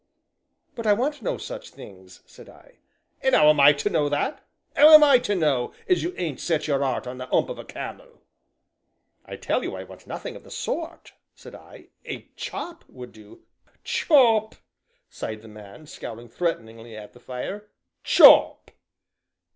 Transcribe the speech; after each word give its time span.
"But 0.73 0.87
I 0.87 0.93
want 0.93 1.21
no 1.21 1.37
such 1.37 1.69
things," 1.69 2.21
said 2.25 2.49
I. 2.49 2.79
"And 3.21 3.35
'ow 3.35 3.51
am 3.51 3.59
I 3.59 3.71
to 3.73 3.87
know 3.87 4.09
that 4.09 4.43
'ow 4.75 4.95
am 4.95 5.03
I 5.03 5.19
to 5.19 5.35
know 5.35 5.75
as 5.87 6.01
you 6.01 6.15
ain't 6.17 6.39
set 6.39 6.67
your 6.67 6.83
'eart 6.83 7.05
on 7.05 7.19
the 7.19 7.31
'ump 7.31 7.49
of 7.49 7.59
a 7.59 7.63
cam 7.63 8.01
el?" 8.01 8.23
"I 9.27 9.35
tell 9.35 9.61
you 9.63 9.75
I 9.75 9.83
want 9.83 10.07
nothing 10.07 10.35
of 10.35 10.43
the 10.43 10.49
sort," 10.49 11.13
said 11.35 11.53
I, 11.53 11.89
"a 12.03 12.23
chop 12.35 12.83
would 12.89 13.11
do" 13.11 13.43
"Chop!" 13.99 14.55
sighed 15.07 15.43
the 15.43 15.47
man, 15.47 15.85
scowling 15.85 16.29
threateningly 16.29 16.97
at 16.97 17.13
the 17.13 17.19
fire, 17.19 17.69
"chop!" 18.03 18.71